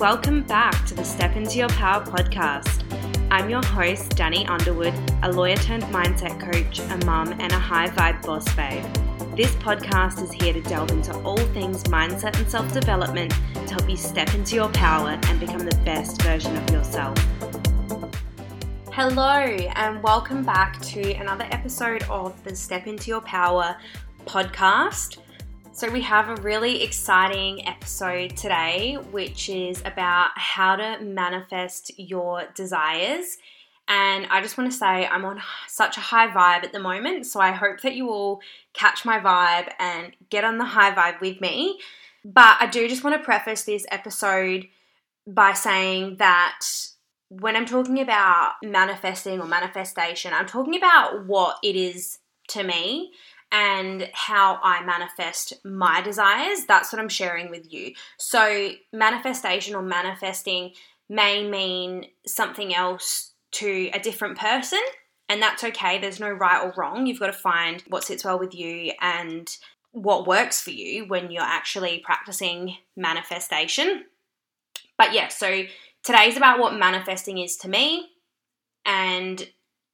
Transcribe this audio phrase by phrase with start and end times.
[0.00, 2.84] Welcome back to the Step Into Your Power podcast.
[3.30, 7.88] I'm your host, Dani Underwood, a lawyer turned mindset coach, a mum, and a high
[7.88, 8.82] vibe boss babe.
[9.36, 13.90] This podcast is here to delve into all things mindset and self development to help
[13.90, 17.18] you step into your power and become the best version of yourself.
[18.92, 23.76] Hello, and welcome back to another episode of the Step Into Your Power
[24.24, 25.18] podcast.
[25.80, 32.44] So, we have a really exciting episode today, which is about how to manifest your
[32.54, 33.38] desires.
[33.88, 37.24] And I just want to say, I'm on such a high vibe at the moment.
[37.24, 38.42] So, I hope that you all
[38.74, 41.80] catch my vibe and get on the high vibe with me.
[42.26, 44.68] But I do just want to preface this episode
[45.26, 46.60] by saying that
[47.30, 53.12] when I'm talking about manifesting or manifestation, I'm talking about what it is to me
[53.52, 56.64] and how I manifest my desires.
[56.66, 57.94] That's what I'm sharing with you.
[58.16, 60.72] So, manifestation or manifesting
[61.08, 64.80] may mean something else to a different person,
[65.28, 65.98] and that's okay.
[65.98, 67.06] There's no right or wrong.
[67.06, 69.48] You've got to find what sits well with you and
[69.92, 74.04] what works for you when you're actually practicing manifestation.
[74.96, 75.64] But yeah, so
[76.04, 78.08] today's about what manifesting is to me.
[78.84, 79.48] And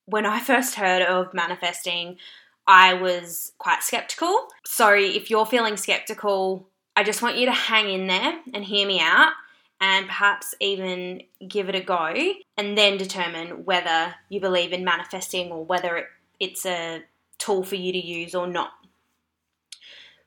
[0.05, 2.19] when I first heard of manifesting,
[2.67, 4.49] I was quite skeptical.
[4.65, 8.87] So if you're feeling skeptical, I just want you to hang in there and hear
[8.87, 9.33] me out
[9.81, 12.15] and perhaps even give it a go
[12.57, 16.07] and then determine whether you believe in manifesting or whether it,
[16.41, 17.03] it's a
[17.39, 18.71] tool for you to use or not.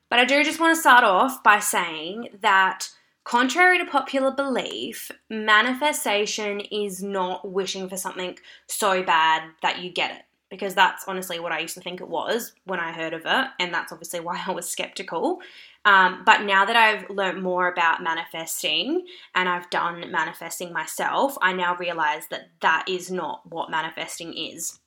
[0.08, 2.88] But I do just want to start off by saying that,
[3.24, 10.12] contrary to popular belief, manifestation is not wishing for something so bad that you get
[10.12, 13.22] it because that's honestly what I used to think it was when I heard of
[13.24, 15.38] it, and that's obviously why I was skeptical.
[15.84, 21.54] Um, but now that I've learned more about manifesting and I've done manifesting myself, I
[21.54, 24.78] now realize that that is not what manifesting is.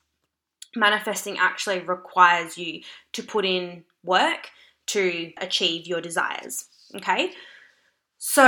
[0.76, 2.82] Manifesting actually requires you
[3.12, 4.50] to put in work
[4.86, 6.66] to achieve your desires.
[6.94, 7.32] Okay,
[8.18, 8.44] so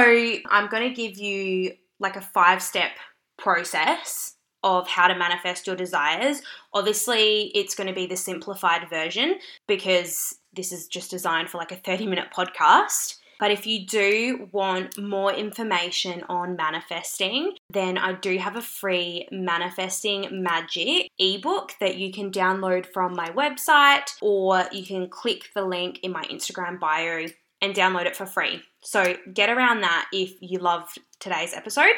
[0.50, 2.92] I'm going to give you like a five step
[3.38, 6.42] process of how to manifest your desires.
[6.72, 9.36] Obviously, it's going to be the simplified version
[9.68, 13.16] because this is just designed for like a 30 minute podcast.
[13.38, 19.28] But if you do want more information on manifesting, then I do have a free
[19.30, 25.64] Manifesting Magic ebook that you can download from my website, or you can click the
[25.64, 27.26] link in my Instagram bio
[27.60, 28.62] and download it for free.
[28.82, 31.96] So get around that if you loved today's episode.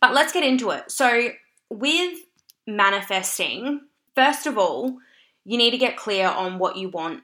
[0.00, 0.90] But let's get into it.
[0.90, 1.30] So,
[1.70, 2.18] with
[2.66, 3.80] manifesting,
[4.14, 4.98] first of all,
[5.44, 7.22] you need to get clear on what you want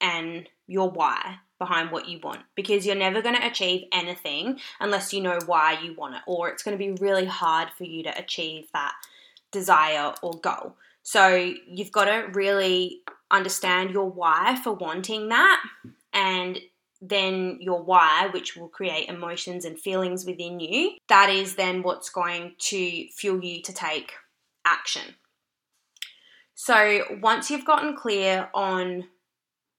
[0.00, 5.12] and your why behind what you want because you're never going to achieve anything unless
[5.12, 8.02] you know why you want it, or it's going to be really hard for you
[8.02, 8.92] to achieve that
[9.52, 10.76] desire or goal.
[11.02, 15.60] So, you've got to really understand your why for wanting that
[16.12, 16.58] and
[17.08, 22.08] then your why, which will create emotions and feelings within you, that is then what's
[22.08, 24.12] going to fuel you to take
[24.64, 25.14] action.
[26.54, 29.04] So, once you've gotten clear on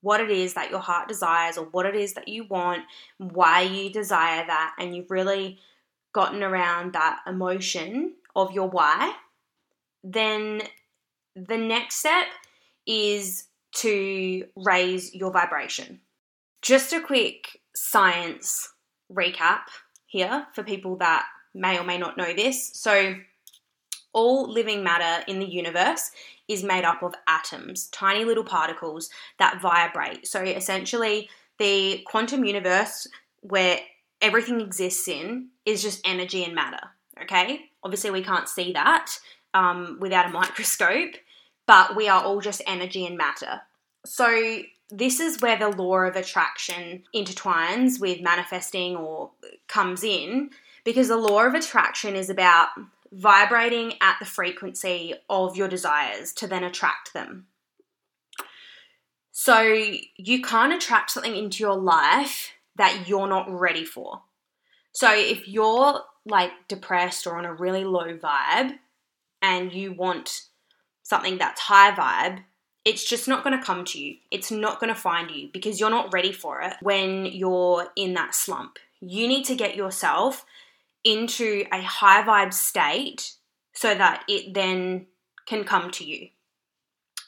[0.02, 2.84] what it is that your heart desires or what it is that you want,
[3.18, 5.58] why you desire that, and you've really
[6.14, 9.14] gotten around that emotion of your why,
[10.04, 10.62] then
[11.36, 12.26] the next step
[12.86, 16.02] is to raise your vibration.
[16.66, 18.74] Just a quick science
[19.14, 19.66] recap
[20.08, 22.72] here for people that may or may not know this.
[22.74, 23.14] So,
[24.14, 26.10] all living matter in the universe
[26.48, 30.26] is made up of atoms, tiny little particles that vibrate.
[30.26, 33.08] So, essentially, the quantum universe
[33.42, 33.78] where
[34.20, 36.82] everything exists in is just energy and matter.
[37.22, 39.12] Okay, obviously, we can't see that
[39.54, 41.14] um, without a microscope,
[41.68, 43.62] but we are all just energy and matter.
[44.04, 49.32] So, this is where the law of attraction intertwines with manifesting or
[49.68, 50.52] comes in
[50.84, 52.70] because the law of attraction is about
[53.12, 57.48] vibrating at the frequency of your desires to then attract them.
[59.32, 59.62] So
[60.18, 64.22] you can't attract something into your life that you're not ready for.
[64.94, 68.78] So if you're like depressed or on a really low vibe
[69.42, 70.44] and you want
[71.04, 72.44] something that's high vibe,
[72.86, 74.18] it's just not going to come to you.
[74.32, 78.14] It's not going to find you because you're not ready for it when you're in
[78.14, 78.78] that slump.
[79.02, 80.46] You need to get yourself
[81.04, 83.34] into a high vibe state
[83.74, 85.08] so that it then
[85.48, 86.30] can come to you.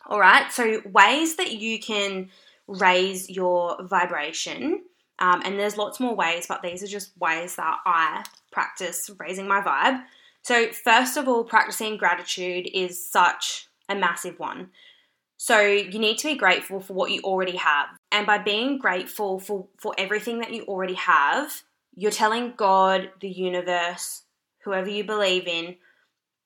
[0.06, 2.30] All right, so ways that you can
[2.68, 4.84] raise your vibration
[5.20, 9.48] Um, and there's lots more ways, but these are just ways that I practice raising
[9.48, 10.04] my vibe.
[10.44, 14.70] So, first of all, practicing gratitude is such a massive one.
[15.38, 17.88] So, you need to be grateful for what you already have.
[18.12, 21.62] And by being grateful for, for everything that you already have,
[21.96, 24.24] you're telling God, the universe,
[24.64, 25.78] whoever you believe in,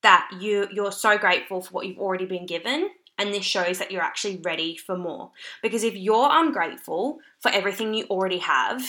[0.02, 2.90] that you, you're so grateful for what you've already been given.
[3.18, 5.30] And this shows that you're actually ready for more.
[5.62, 8.82] Because if you're ungrateful for everything you already have,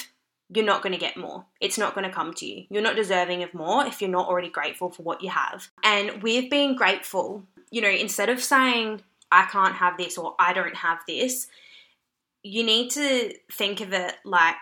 [0.50, 1.46] you're not going to get more.
[1.60, 2.66] It's not going to come to you.
[2.70, 5.70] You're not deserving of more if you're not already grateful for what you have.
[5.84, 9.02] And with being grateful, you know, instead of saying,
[9.33, 11.47] I can't have this or I don't have this,
[12.44, 14.56] you need to think of it like,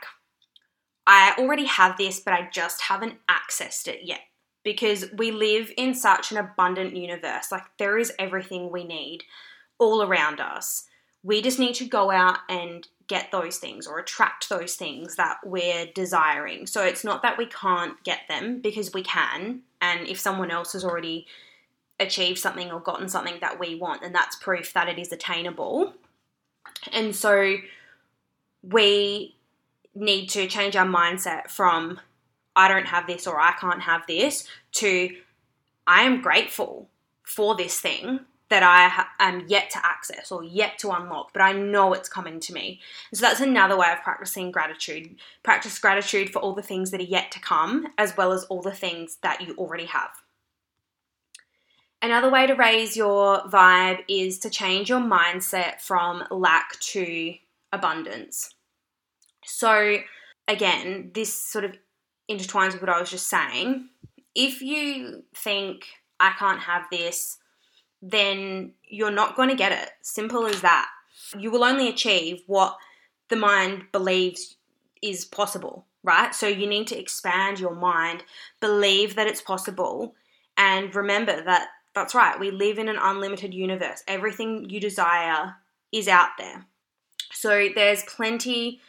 [1.06, 4.22] I already have this, but I just haven't accessed it yet.
[4.64, 7.52] Because we live in such an abundant universe.
[7.52, 9.24] Like, there is everything we need
[9.80, 10.86] all around us.
[11.24, 15.38] We just need to go out and get those things or attract those things that
[15.44, 16.68] we're desiring.
[16.68, 19.64] So it's not that we can't get them because we can.
[19.82, 21.26] And if someone else has already
[22.02, 25.94] achieved something or gotten something that we want, and that's proof that it is attainable.
[26.92, 27.56] And so
[28.64, 29.36] we
[29.94, 32.00] need to change our mindset from
[32.56, 35.16] I don't have this or I can't have this to
[35.88, 36.90] I am grateful
[37.24, 41.54] for this thing that I am yet to access or yet to unlock, but I
[41.54, 42.82] know it's coming to me.
[43.10, 45.16] And so that's another way of practicing gratitude.
[45.42, 48.62] Practice gratitude for all the things that are yet to come, as well as all
[48.62, 50.12] the things that you already have.
[52.02, 57.36] Another way to raise your vibe is to change your mindset from lack to
[57.72, 58.56] abundance.
[59.46, 59.98] So,
[60.48, 61.78] again, this sort of
[62.30, 63.90] intertwines with what I was just saying.
[64.34, 65.86] If you think,
[66.20, 67.38] I can't have this,
[68.02, 69.92] then you're not going to get it.
[70.02, 70.88] Simple as that.
[71.38, 72.78] You will only achieve what
[73.30, 74.58] the mind believes
[75.02, 76.34] is possible, right?
[76.34, 78.24] So you need to expand your mind,
[78.60, 80.16] believe that it's possible,
[80.58, 82.40] and remember that that's right.
[82.40, 84.04] We live in an unlimited universe.
[84.08, 85.56] Everything you desire
[85.92, 86.66] is out there.
[87.34, 88.82] So there's plenty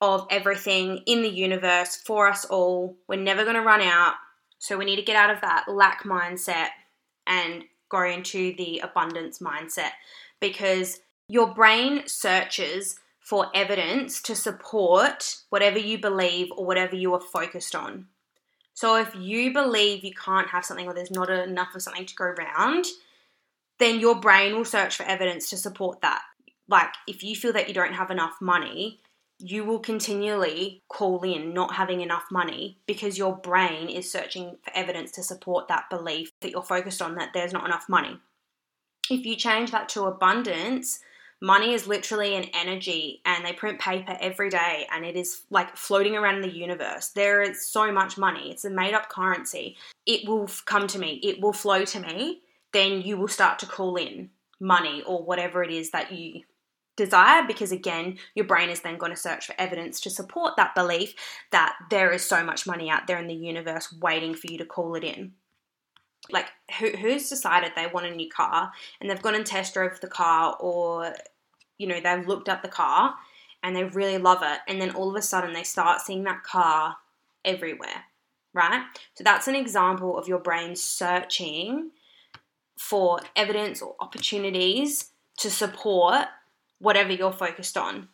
[0.00, 2.96] of everything in the universe for us all.
[3.08, 4.14] We're never going to run out.
[4.58, 6.68] So we need to get out of that lack mindset
[7.26, 9.90] and go into the abundance mindset
[10.40, 17.20] because your brain searches for evidence to support whatever you believe or whatever you are
[17.20, 18.06] focused on.
[18.78, 22.14] So if you believe you can't have something or there's not enough of something to
[22.14, 22.86] go around,
[23.80, 26.22] then your brain will search for evidence to support that.
[26.68, 29.00] Like if you feel that you don't have enough money,
[29.40, 34.70] you will continually call in not having enough money because your brain is searching for
[34.76, 38.20] evidence to support that belief that you're focused on that there's not enough money.
[39.10, 41.00] If you change that to abundance,
[41.40, 45.76] money is literally an energy and they print paper every day and it is like
[45.76, 47.08] floating around in the universe.
[47.08, 48.50] There is so much money.
[48.50, 49.76] It's a made up currency.
[50.06, 52.42] It will come to me, it will flow to me.
[52.72, 54.30] Then you will start to call in
[54.60, 56.42] money or whatever it is that you
[56.96, 60.74] desire because again your brain is then going to search for evidence to support that
[60.74, 61.14] belief
[61.52, 64.64] that there is so much money out there in the universe waiting for you to
[64.64, 65.32] call it in
[66.30, 66.46] like
[66.78, 70.08] who, who's decided they want a new car and they've gone and test drove the
[70.08, 71.14] car or
[71.78, 73.14] you know they've looked at the car
[73.62, 76.42] and they really love it and then all of a sudden they start seeing that
[76.42, 76.96] car
[77.44, 78.04] everywhere
[78.54, 78.84] right
[79.14, 81.90] so that's an example of your brain searching
[82.78, 86.26] for evidence or opportunities to support
[86.78, 88.08] whatever you're focused on.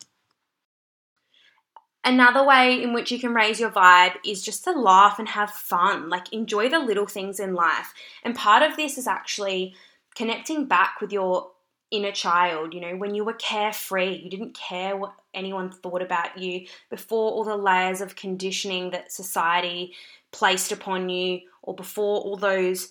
[2.05, 5.49] Another way in which you can raise your vibe is just to laugh and have
[5.49, 7.95] fun, like enjoy the little things in life.
[8.23, 9.73] And part of this is actually
[10.13, 11.49] connecting back with your
[11.89, 12.75] inner child.
[12.75, 17.31] You know, when you were carefree, you didn't care what anyone thought about you before
[17.31, 19.95] all the layers of conditioning that society
[20.31, 22.89] placed upon you, or before all those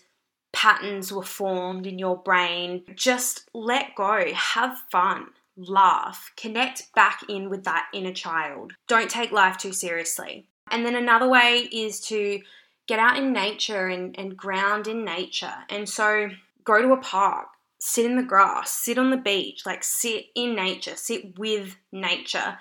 [0.52, 2.83] patterns were formed in your brain.
[2.97, 8.73] Just let go, have fun laugh, connect back in with that inner child.
[8.88, 10.49] Don't take life too seriously.
[10.70, 12.40] And then another way is to
[12.87, 15.54] get out in nature and, and ground in nature.
[15.68, 16.28] And so
[16.64, 17.46] go to a park,
[17.78, 22.58] sit in the grass, sit on the beach, like sit in nature, sit with nature.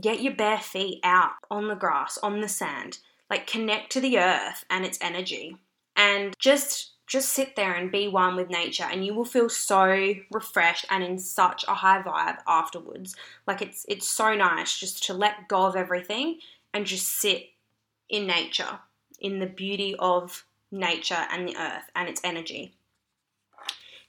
[0.00, 4.18] Get your bare feet out on the grass, on the sand, like connect to the
[4.18, 5.56] earth and its energy.
[5.96, 10.14] And just just sit there and be one with nature and you will feel so
[10.30, 13.16] refreshed and in such a high vibe afterwards.
[13.46, 16.38] Like it's it's so nice just to let go of everything
[16.72, 17.50] and just sit
[18.08, 18.78] in nature
[19.20, 22.74] in the beauty of nature and the earth and its energy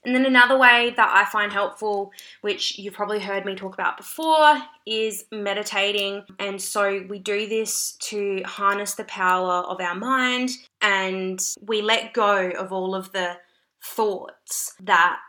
[0.06, 3.98] And then another way that I find helpful, which you've probably heard me talk about
[3.98, 6.24] before, is meditating.
[6.40, 12.14] And so we do this to harness the power of our mind and we let
[12.14, 13.38] go of all of the
[13.82, 15.20] thoughts that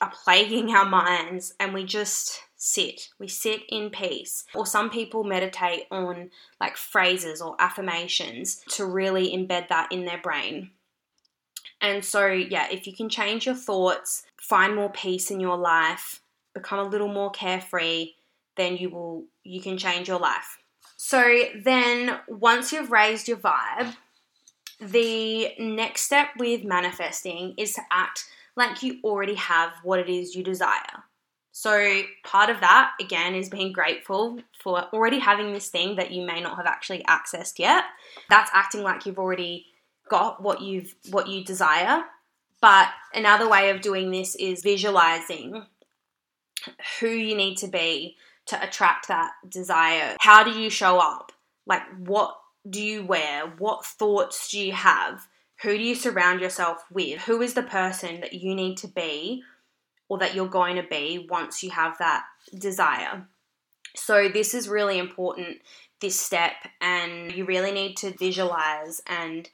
[0.00, 3.08] are plaguing our minds and we just sit.
[3.18, 4.44] We sit in peace.
[4.54, 6.30] Or some people meditate on
[6.60, 10.70] like phrases or affirmations to really embed that in their brain.
[11.80, 16.20] And so, yeah, if you can change your thoughts, find more peace in your life,
[16.54, 18.12] become a little more carefree,
[18.56, 20.58] then you will you can change your life.
[20.96, 23.94] So then once you've raised your vibe,
[24.80, 30.34] the next step with manifesting is to act like you already have what it is
[30.34, 31.04] you desire.
[31.52, 36.24] So, part of that, again, is being grateful for already having this thing that you
[36.24, 37.84] may not have actually accessed yet.
[38.30, 39.66] That's acting like you've already
[40.08, 42.02] got what you've what you desire.
[42.60, 45.64] But another way of doing this is visualizing
[47.00, 50.16] who you need to be to attract that desire.
[50.20, 51.32] How do you show up?
[51.66, 52.36] Like what
[52.68, 53.46] do you wear?
[53.58, 55.26] What thoughts do you have?
[55.62, 57.20] Who do you surround yourself with?
[57.22, 59.42] Who is the person that you need to be
[60.08, 62.24] or that you're going to be once you have that
[62.56, 63.26] desire?
[63.96, 65.58] So, this is really important,
[66.00, 69.48] this step, and you really need to visualize and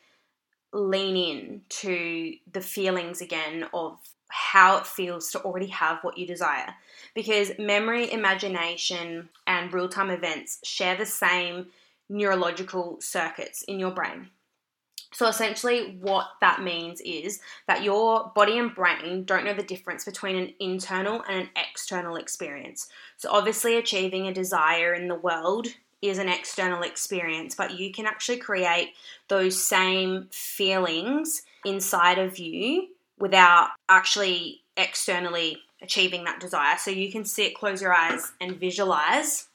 [0.74, 6.26] lean in to the feelings again of how it feels to already have what you
[6.26, 6.74] desire.
[7.14, 11.68] Because memory, imagination, and real time events share the same
[12.08, 14.28] neurological circuits in your brain.
[15.12, 17.38] So, essentially, what that means is
[17.68, 22.16] that your body and brain don't know the difference between an internal and an external
[22.16, 22.88] experience.
[23.18, 25.68] So, obviously, achieving a desire in the world
[26.08, 28.92] is an external experience, but you can actually create
[29.28, 36.76] those same feelings inside of you without actually externally achieving that desire.
[36.78, 39.48] So, you can sit, close your eyes, and visualize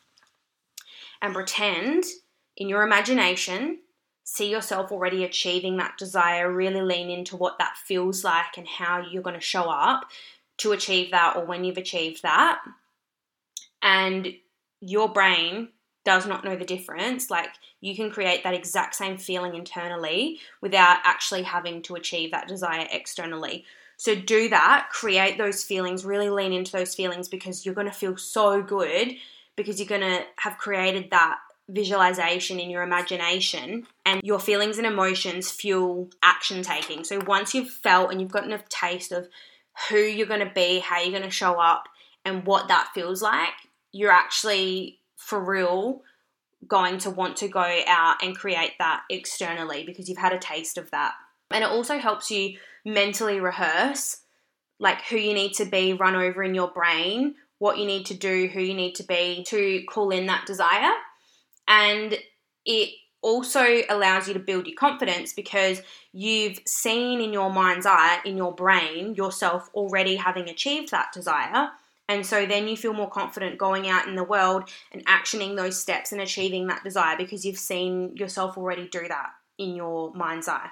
[1.22, 2.06] and pretend
[2.56, 3.80] in your imagination
[4.30, 9.02] see yourself already achieving that desire, really lean into what that feels like and how
[9.02, 10.04] you're going to show up
[10.58, 12.60] to achieve that or when you've achieved that.
[13.82, 14.28] And
[14.82, 15.70] your brain
[16.10, 17.30] does not know the difference.
[17.30, 17.52] Like
[17.82, 22.88] you can create that exact same feeling internally without actually having to achieve that desire
[22.90, 23.64] externally.
[23.98, 27.94] So do that, create those feelings, really lean into those feelings because you're going to
[27.94, 29.18] feel so good
[29.56, 31.38] because you're going to have created that
[31.68, 37.04] visualization in your imagination and your feelings and emotions fuel action taking.
[37.04, 39.28] So once you've felt and you've got enough taste of
[39.92, 41.88] who you're going to be, how you're going to show up,
[42.26, 43.54] and what that feels like,
[43.92, 46.02] you're actually for real
[46.68, 50.78] going to want to go out and create that externally because you've had a taste
[50.78, 51.14] of that.
[51.52, 54.22] And it also helps you mentally rehearse
[54.80, 58.14] like who you need to be, run over in your brain, what you need to
[58.14, 60.94] do, who you need to be to call in that desire
[61.70, 62.18] and
[62.66, 62.90] it
[63.22, 68.36] also allows you to build your confidence because you've seen in your mind's eye, in
[68.36, 71.70] your brain, yourself already having achieved that desire.
[72.10, 75.80] And so then you feel more confident going out in the world and actioning those
[75.80, 80.48] steps and achieving that desire because you've seen yourself already do that in your mind's
[80.48, 80.72] eye.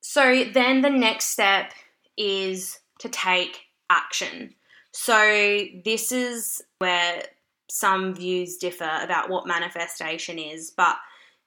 [0.00, 1.72] So then the next step
[2.18, 4.54] is to take action.
[4.92, 7.22] So this is where
[7.70, 10.96] some views differ about what manifestation is, but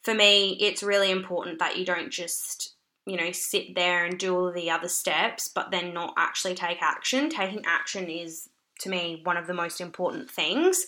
[0.01, 2.75] for me, it's really important that you don't just,
[3.05, 6.81] you know, sit there and do all the other steps, but then not actually take
[6.81, 7.29] action.
[7.29, 8.47] Taking action is,
[8.79, 10.87] to me, one of the most important things.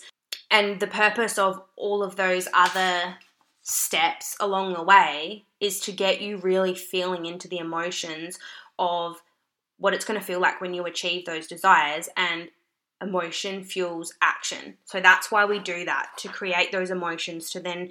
[0.50, 3.16] And the purpose of all of those other
[3.62, 8.38] steps along the way is to get you really feeling into the emotions
[8.78, 9.22] of
[9.78, 12.48] what it's going to feel like when you achieve those desires and
[13.00, 14.76] emotion fuels action.
[14.84, 17.90] So that's why we do that to create those emotions to then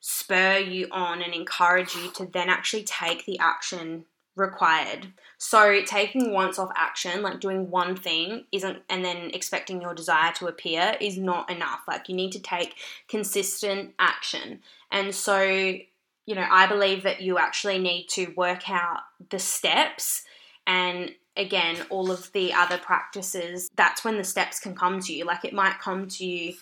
[0.00, 4.04] spur you on and encourage you to then actually take the action
[4.36, 5.08] required.
[5.38, 10.32] So taking once off action, like doing one thing isn't and then expecting your desire
[10.34, 11.80] to appear is not enough.
[11.88, 12.74] Like you need to take
[13.08, 14.60] consistent action.
[14.90, 19.00] And so, you know, I believe that you actually need to work out
[19.30, 20.22] the steps
[20.66, 25.24] and again, all of the other practices, that's when the steps can come to you.
[25.24, 26.54] Like it might come to you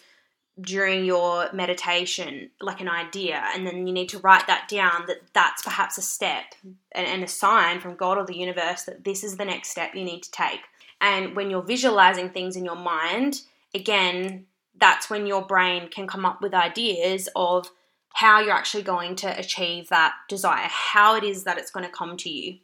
[0.60, 5.18] during your meditation, like an idea, and then you need to write that down that
[5.32, 6.44] that's perhaps a step
[6.92, 9.94] and, and a sign from God or the universe that this is the next step
[9.94, 10.60] you need to take.
[11.00, 13.42] And when you're visualizing things in your mind,
[13.74, 14.46] again,
[14.78, 17.68] that's when your brain can come up with ideas of
[18.14, 21.90] how you're actually going to achieve that desire, how it is that it's going to
[21.90, 22.58] come to you.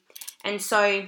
[0.44, 1.06] And so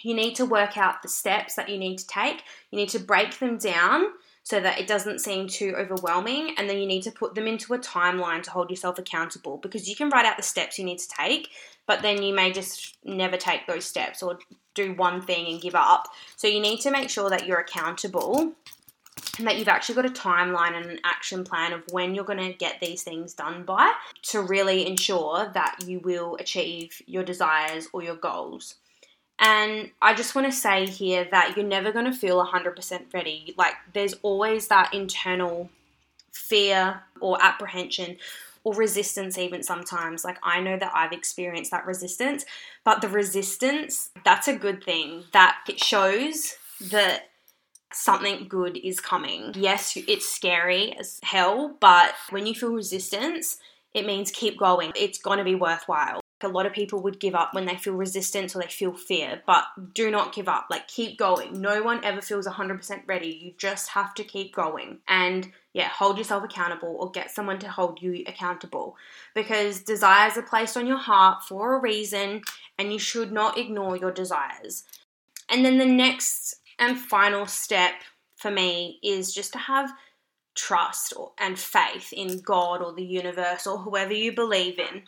[0.00, 2.42] you need to work out the steps that you need to take.
[2.72, 4.06] You need to break them down
[4.42, 6.54] so that it doesn't seem too overwhelming.
[6.58, 9.88] And then you need to put them into a timeline to hold yourself accountable because
[9.88, 11.48] you can write out the steps you need to take,
[11.86, 14.38] but then you may just never take those steps or
[14.74, 16.08] do one thing and give up.
[16.36, 18.54] So you need to make sure that you're accountable
[19.38, 22.38] and that you've actually got a timeline and an action plan of when you're going
[22.38, 27.88] to get these things done by to really ensure that you will achieve your desires
[27.92, 28.76] or your goals.
[29.44, 33.54] And I just want to say here that you're never going to feel 100% ready.
[33.58, 35.68] Like, there's always that internal
[36.30, 38.18] fear or apprehension
[38.62, 40.24] or resistance, even sometimes.
[40.24, 42.44] Like, I know that I've experienced that resistance,
[42.84, 45.24] but the resistance, that's a good thing.
[45.32, 47.30] That it shows that
[47.92, 49.54] something good is coming.
[49.56, 53.58] Yes, it's scary as hell, but when you feel resistance,
[53.92, 54.92] it means keep going.
[54.94, 56.21] It's going to be worthwhile.
[56.44, 59.42] A lot of people would give up when they feel resistance or they feel fear,
[59.46, 60.66] but do not give up.
[60.70, 61.60] Like, keep going.
[61.60, 63.28] No one ever feels 100% ready.
[63.28, 64.98] You just have to keep going.
[65.08, 68.96] And yeah, hold yourself accountable or get someone to hold you accountable
[69.34, 72.42] because desires are placed on your heart for a reason
[72.78, 74.84] and you should not ignore your desires.
[75.48, 77.94] And then the next and final step
[78.36, 79.92] for me is just to have
[80.54, 85.02] trust and faith in God or the universe or whoever you believe in.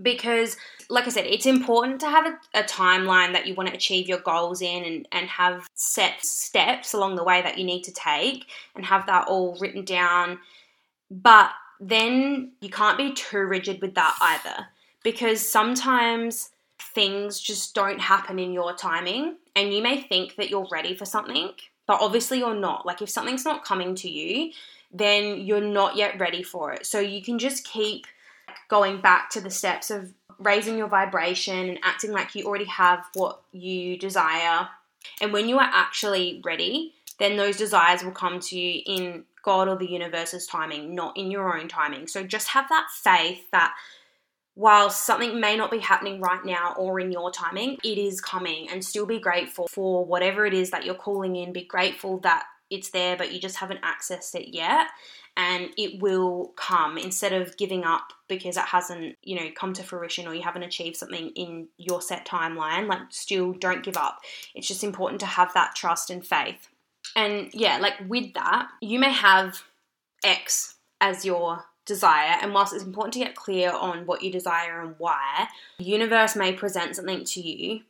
[0.00, 0.56] Because,
[0.88, 4.08] like I said, it's important to have a, a, timeline that you want to achieve
[4.08, 7.92] your goals in and, and have set steps along the way that you need to
[7.92, 8.44] take
[8.76, 10.38] and have that all written down.
[11.10, 11.50] But
[11.80, 14.66] then you can't be too rigid with that either.
[15.02, 16.50] Because sometimes
[16.94, 21.04] things just don't happen in your timing and you may think that you're ready for
[21.04, 21.50] something,
[21.86, 22.86] but obviously you're not.
[22.86, 24.52] Like if something's not coming to you,
[24.92, 26.86] then you're not yet ready for it.
[26.86, 28.06] So you can just keep
[28.68, 33.04] going back to the steps of raising your vibration and acting like you already have
[33.14, 34.68] what you desire.
[35.20, 39.68] And when you are actually ready, then those desires will come to you in God
[39.68, 42.06] or the universe's timing, not in your own timing.
[42.06, 43.74] So just have that faith that
[44.54, 48.68] while something may not be happening right now or in your timing, it is coming
[48.68, 51.52] and still be grateful for whatever it is that you're calling in.
[51.52, 54.88] Be grateful that it's there, but you just haven't accessed it yet.
[55.36, 59.84] And it will come instead of giving up because it hasn't, you know, come to
[59.84, 62.88] fruition or you haven't achieved something in your set timeline.
[62.88, 64.18] Like, still don't give up.
[64.54, 66.68] It's just important to have that trust and faith.
[67.14, 69.62] And yeah, like with that, you may have
[70.24, 74.82] X as your desire, and whilst it's important to get clear on what you desire
[74.82, 77.80] and why, the universe may present something to you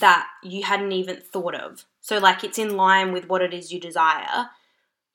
[0.00, 1.84] that you hadn't even thought of.
[2.06, 4.46] So, like, it's in line with what it is you desire,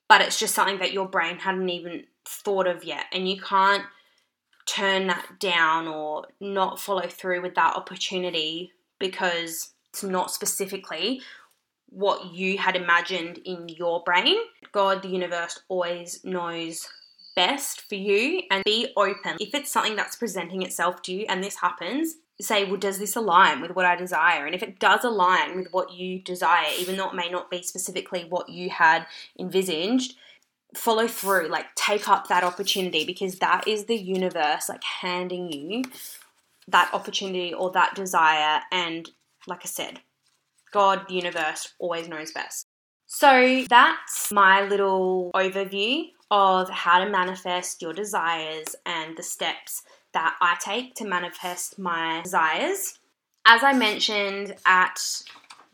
[0.09, 3.85] but it's just something that your brain hadn't even thought of yet, and you can't
[4.65, 11.21] turn that down or not follow through with that opportunity because it's not specifically
[11.87, 14.35] what you had imagined in your brain.
[14.73, 16.89] God, the universe, always knows
[17.37, 19.37] best for you and be open.
[19.39, 23.15] If it's something that's presenting itself to you and this happens, say, well, does this
[23.15, 24.45] align with what I desire?
[24.45, 27.61] And if it does align with what you desire, even though it may not be
[27.63, 29.05] specifically what you had
[29.39, 30.15] envisaged,
[30.75, 35.83] follow through, like take up that opportunity because that is the universe like handing you
[36.67, 38.61] that opportunity or that desire.
[38.71, 39.09] And
[39.47, 39.99] like I said,
[40.71, 42.65] God, the universe always knows best.
[43.07, 50.35] So that's my little overview of how to manifest your desires and the steps that
[50.41, 52.99] I take to manifest my desires.
[53.45, 55.23] As I mentioned at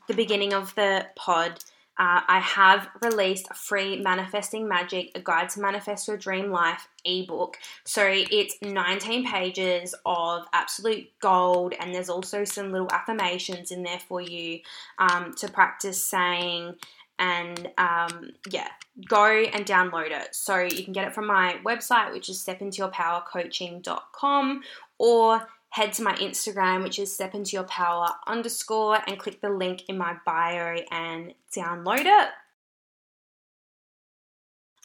[0.08, 1.60] the beginning of the pod,
[2.00, 6.88] uh, I have released a free Manifesting Magic, a guide to manifest your dream life
[7.04, 7.58] ebook.
[7.86, 14.00] So it's 19 pages of absolute gold, and there's also some little affirmations in there
[14.08, 14.60] for you
[15.00, 16.76] um, to practice saying
[17.20, 18.68] and um, yeah,
[19.08, 20.36] go and download it.
[20.36, 24.62] So you can get it from my website, which is stepintoyourpowercoaching.com,
[24.98, 30.18] or head to my Instagram, which is stepintoyourpower underscore, and click the link in my
[30.26, 32.30] bio and download it.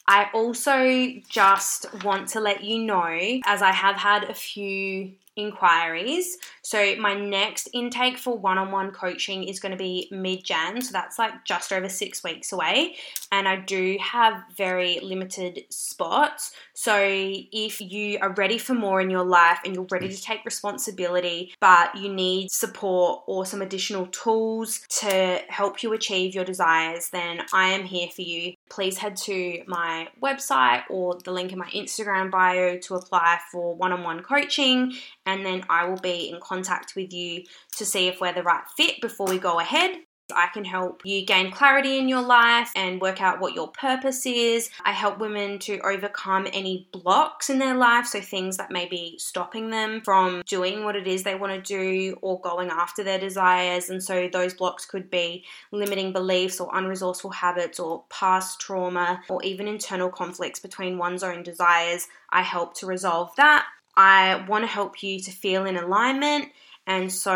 [0.05, 6.37] I also just want to let you know, as I have had a few inquiries.
[6.61, 11.45] So my next intake for one-on-one coaching is going to be mid-Jan, so that's like
[11.45, 12.95] just over 6 weeks away,
[13.31, 16.51] and I do have very limited spots.
[16.73, 20.45] So if you are ready for more in your life and you're ready to take
[20.45, 27.09] responsibility, but you need support or some additional tools to help you achieve your desires,
[27.09, 28.53] then I am here for you.
[28.69, 33.75] Please head to my website or the link in my Instagram bio to apply for
[33.75, 34.93] one-on-one coaching
[35.25, 37.43] and then I will be in contact with you
[37.77, 39.97] to see if we're the right fit before we go ahead.
[40.33, 44.25] I can help you gain clarity in your life and work out what your purpose
[44.25, 44.69] is.
[44.83, 49.17] I help women to overcome any blocks in their life, so things that may be
[49.19, 53.19] stopping them from doing what it is they want to do or going after their
[53.19, 53.89] desires.
[53.89, 59.43] And so those blocks could be limiting beliefs or unresourceful habits or past trauma or
[59.43, 62.07] even internal conflicts between one's own desires.
[62.29, 63.65] I help to resolve that.
[63.95, 66.49] I want to help you to feel in alignment
[66.85, 67.33] and so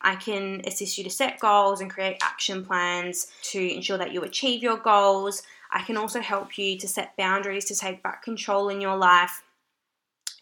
[0.00, 4.22] I can assist you to set goals and create action plans to ensure that you
[4.22, 5.42] achieve your goals.
[5.70, 9.42] I can also help you to set boundaries to take back control in your life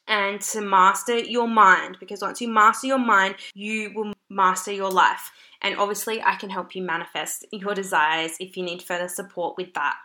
[0.06, 4.90] and to master your mind because once you master your mind, you will master your
[4.90, 5.32] life.
[5.62, 9.72] And obviously, I can help you manifest your desires if you need further support with
[9.74, 9.96] that.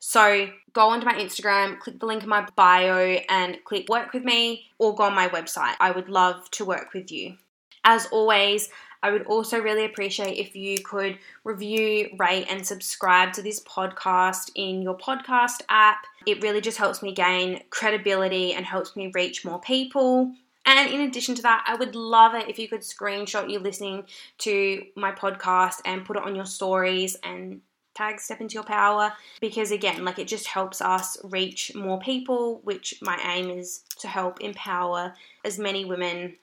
[0.00, 4.24] So go onto my Instagram, click the link in my bio, and click work with
[4.24, 5.74] me, or go on my website.
[5.78, 7.36] I would love to work with you.
[7.84, 8.70] As always,
[9.02, 14.50] I would also really appreciate if you could review, rate, and subscribe to this podcast
[14.54, 16.04] in your podcast app.
[16.26, 20.32] It really just helps me gain credibility and helps me reach more people.
[20.66, 24.04] And in addition to that, I would love it if you could screenshot you listening
[24.38, 27.62] to my podcast and put it on your stories and
[28.00, 32.60] tag Step Into Your Power because, again, like it just helps us reach more people,
[32.64, 35.12] which my aim is to help empower
[35.44, 36.36] as many women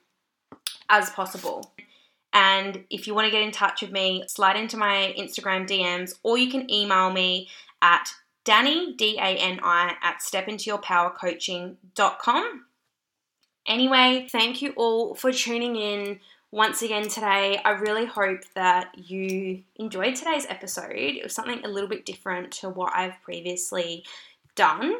[0.90, 1.74] as possible.
[2.34, 6.20] And if you want to get in touch with me, slide into my Instagram DMs
[6.22, 7.50] or you can email me
[7.82, 8.14] at
[8.46, 12.66] dani D A N I, at stepintoyourpowercoaching.com.
[13.68, 16.20] Anyway, thank you all for tuning in
[16.58, 17.62] once again today.
[17.64, 20.92] I really hope that you enjoyed today's episode.
[20.92, 24.04] It was something a little bit different to what I've previously
[24.56, 24.96] done.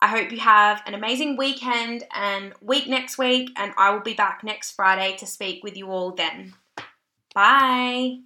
[0.00, 4.14] I hope you have an amazing weekend and week next week, and I will be
[4.14, 6.54] back next Friday to speak with you all then.
[7.34, 8.20] Bye.